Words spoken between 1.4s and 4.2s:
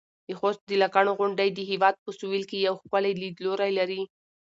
د هېواد په سویل کې یو ښکلی لیدلوری لري.